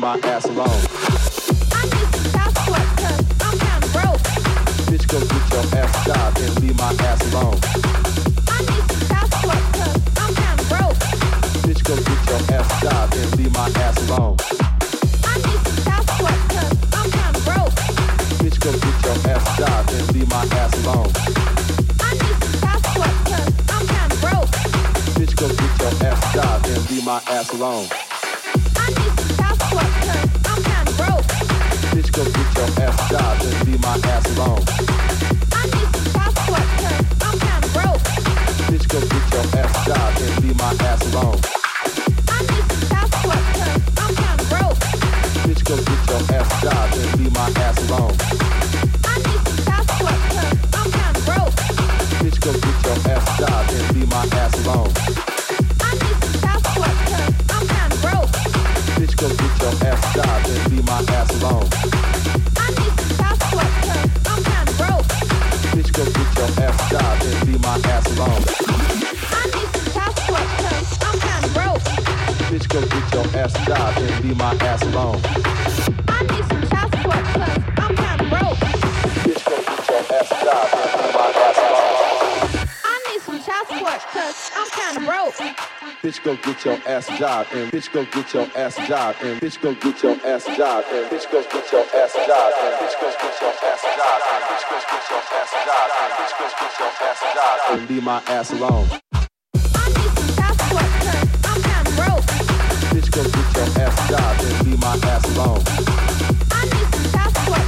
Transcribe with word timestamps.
leave 0.00 0.22
my 0.22 0.30
ass 0.30 0.44
alone. 0.46 0.80
I 1.72 1.84
need 1.84 2.08
some 2.14 2.40
I'm 3.44 3.58
kinda 3.58 3.88
broke. 3.92 4.22
Bitch, 4.88 5.06
go 5.06 5.20
get 5.20 5.44
your 5.52 5.64
ass 5.78 5.92
job 6.06 6.36
and 6.38 6.60
leave 6.62 6.78
my 6.78 6.90
ass 7.04 7.20
alone. 7.32 7.58
I 8.48 8.60
need 8.64 8.84
some 8.88 9.50
I'm 10.16 10.34
kinda 10.40 10.64
broke. 10.72 10.96
Bitch, 11.64 11.82
go 11.84 11.96
get 11.96 12.20
your 12.30 12.40
ass 12.56 12.80
job 12.80 13.12
and 13.12 13.36
leave 13.36 13.52
my 13.52 13.68
ass 13.76 13.98
alone. 14.08 14.36
I 15.24 15.36
need 15.44 15.60
some 15.84 16.06
I'm 16.96 17.10
kinda 17.10 17.40
broke. 17.44 17.74
Bitch, 18.40 18.58
go 18.58 18.72
get 18.72 18.96
your 19.04 19.16
ass 19.32 19.58
job 19.58 19.88
and 19.90 20.12
leave 20.14 20.30
my 20.30 20.44
ass 20.56 20.72
alone. 20.84 21.12
Bitch, 25.18 25.36
go 25.36 25.48
get 25.48 25.72
your 25.80 26.08
ass 26.08 26.34
job 26.34 26.64
and 26.64 26.90
leave 26.90 27.04
my 27.04 27.20
ass 27.28 27.52
alone. 27.52 28.09
bitch, 32.10 32.16
go 32.16 32.24
get 32.24 32.56
your 32.56 32.84
ass 32.86 33.10
job 33.10 33.40
and 33.40 33.68
leave 33.68 33.80
my 33.80 33.94
ass 34.04 34.26
alone. 34.36 34.62
I 35.52 35.66
need 35.66 35.88
some 35.94 36.20
I'm 37.22 37.38
kinda 37.38 37.68
broke. 37.72 38.02
Bitch, 38.68 38.88
go 38.88 39.00
get 39.00 39.32
your 39.32 39.60
ass 39.60 39.86
job 39.86 40.14
and 40.20 40.42
be 40.42 40.54
my 40.54 40.70
ass 40.86 41.02
alone. 41.12 41.40
I 42.28 42.42
need 42.42 42.66
some 42.88 43.06
I'm 43.98 44.14
kinda 44.14 44.44
broke. 44.48 44.78
Bitch, 45.46 45.62
go 45.64 45.76
get 45.76 46.06
your 46.08 46.22
ass 46.36 46.50
job 46.62 46.94
and 46.94 47.18
be 47.18 47.30
my 47.30 47.46
ass 47.56 47.78
alone. 47.90 48.16
I 49.04 49.16
need 49.20 49.42
some 49.54 49.84
I'm 50.72 50.90
kinda 50.90 51.20
broke. 51.26 51.54
Bitch, 52.20 52.40
go 52.40 52.52
get 59.28 59.54
your 59.62 59.74
ass 59.88 60.14
job 60.14 60.46
and 60.48 60.70
be 60.70 60.82
my 60.82 60.98
ass 61.14 61.42
alone. 61.42 61.99
Get 66.00 66.16
your 66.16 66.64
ass 66.64 66.88
shot 66.88 67.22
and 67.22 67.46
be 67.46 67.58
my 67.58 67.76
ass 67.84 68.06
alone. 68.16 68.42
I 69.32 69.44
need 69.52 69.68
some 69.68 69.92
passport 69.92 70.48
cause 70.56 70.96
I'm 71.04 71.18
kinda 71.20 71.48
broke. 71.52 71.84
Bitch, 72.48 72.66
go 72.70 72.80
get 72.80 73.12
your 73.12 73.26
ass 73.38 73.52
shot 73.66 73.98
and 74.00 74.24
my 74.34 74.54
ass. 74.64 74.82
I 76.08 76.22
need 76.22 76.44
some 76.48 76.64
I'm 77.76 77.94
kinda 77.94 78.24
broke. 78.30 78.56
Bitch, 79.26 79.44
go 79.44 79.56
get 79.60 79.88
your 79.90 80.02
ass 80.16 80.32
and 80.72 81.14
my 81.14 81.32
ass 81.36 81.59
bitch 86.02 86.22
go 86.24 86.34
get 86.36 86.64
your 86.64 86.78
ass 86.86 87.06
job 87.18 87.46
and 87.52 87.70
bitch 87.70 87.92
go 87.92 88.04
get 88.06 88.32
your 88.32 88.48
ass 88.56 88.76
job 88.88 89.14
and 89.22 89.38
bitch 89.38 89.60
go 89.60 89.74
get 89.74 90.02
your 90.02 90.16
ass 90.24 90.46
job 90.56 90.82
and 90.92 91.10
bitch 91.10 91.30
go 91.30 91.42
get 91.42 91.72
your 91.72 91.84
ass 91.94 92.14
job 92.26 92.52
and 92.62 92.74
bitch 92.80 92.96
go 93.00 93.12
get 93.20 93.40
your 93.40 93.52
ass 93.68 93.82
job 93.84 94.20
and 94.32 94.44
bitch 94.48 94.64
go 94.70 94.80
get 94.80 95.04
your 95.10 95.20
ass 95.36 95.52
job 95.66 95.90
and 96.00 96.12
bitch 96.16 96.34
go 96.40 96.46
get 96.56 96.72
your 96.80 96.92
ass 97.04 97.20
job 97.34 97.58
and 97.72 97.90
leave 97.90 98.02
my 98.02 98.22
ass 98.28 98.50
alone. 98.52 98.86
Bitch 102.88 103.10
go 103.10 103.22
get 103.22 103.48
your 103.56 103.68
ass 103.84 104.08
job 104.08 104.40
and 104.40 104.66
leave 104.66 104.80
my 104.80 104.96
ass 105.04 105.36
alone. 105.36 105.62
I 106.50 106.64
need 106.64 106.88
some 106.94 107.12
child 107.12 107.34
cause 107.34 107.60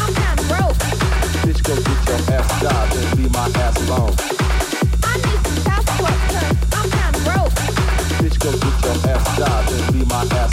I'm 0.00 0.14
kinda 0.14 0.42
broke. 0.48 0.76
Bitch 1.44 1.62
go 1.62 1.76
get 1.76 2.08
your 2.08 2.20
ass 2.36 2.48
job 2.62 2.88
and 2.96 3.18
leave 3.18 3.32
my 3.32 3.50
ass 3.60 3.76
alone. 3.90 4.35
job, 9.46 9.64
my 10.06 10.22
ass. 10.36 10.52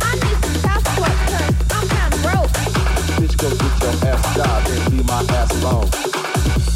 I 0.00 0.14
need 0.22 0.38
some 0.44 1.04
I'm 1.76 1.86
kinda 1.88 2.18
broke. 2.24 2.52
Bitch, 3.18 3.36
go 3.36 3.48
get 3.50 3.74
your 3.82 3.94
ass 4.10 4.22
job, 4.36 4.66
and 4.66 4.90
be 4.90 5.02
my 5.04 5.20
ass 5.38 5.50
alone. 5.62 5.88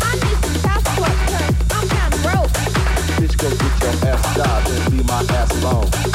I 0.03 0.15
need 0.23 0.39
some 0.45 0.71
I'm 1.77 1.89
kinda 1.97 2.19
broke. 2.25 2.53
Bitch, 3.19 3.37
go 3.39 3.49
get 3.51 3.75
your 3.83 4.11
ass 4.11 4.37
job, 4.37 4.67
and 4.67 4.91
be 4.91 5.03
my 5.05 5.21
ass 5.39 5.51
alone. 5.63 6.12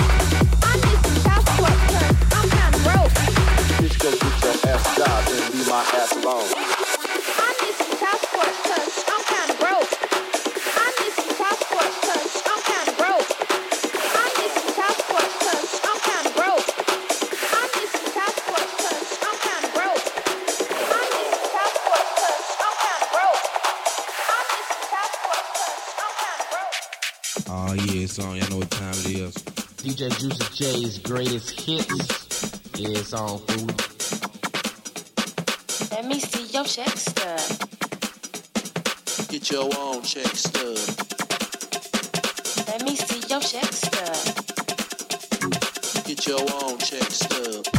Jay's 30.57 30.97
greatest 30.97 31.51
hits 31.51 32.79
is 32.79 33.13
on 33.13 33.37
food. 33.37 33.75
Let 35.91 36.05
me 36.05 36.19
see 36.19 36.47
your 36.47 36.63
check 36.63 36.97
stub. 36.97 37.39
Get 39.29 39.51
your 39.51 39.69
own 39.77 40.01
check 40.01 40.25
stub. 40.35 40.79
Let 42.69 42.83
me 42.85 42.95
see 42.95 43.19
your 43.29 43.39
check 43.39 43.71
stub. 43.71 44.17
Get 46.07 46.25
your 46.25 46.41
own 46.63 46.79
check 46.79 47.03
stub. 47.03 47.76